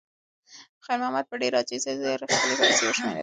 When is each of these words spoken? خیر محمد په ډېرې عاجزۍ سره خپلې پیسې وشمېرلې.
خیر 0.85 0.97
محمد 1.01 1.25
په 1.29 1.35
ډېرې 1.41 1.57
عاجزۍ 1.59 1.95
سره 2.05 2.23
خپلې 2.33 2.53
پیسې 2.61 2.83
وشمېرلې. 2.85 3.19